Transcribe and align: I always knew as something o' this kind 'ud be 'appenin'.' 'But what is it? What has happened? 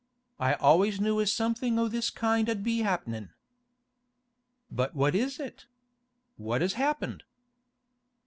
I 0.39 0.55
always 0.55 0.99
knew 0.99 1.21
as 1.21 1.31
something 1.31 1.77
o' 1.77 1.87
this 1.87 2.09
kind 2.09 2.49
'ud 2.49 2.63
be 2.63 2.81
'appenin'.' 2.81 3.29
'But 4.71 4.95
what 4.95 5.13
is 5.13 5.39
it? 5.39 5.67
What 6.37 6.61
has 6.61 6.73
happened? 6.73 7.23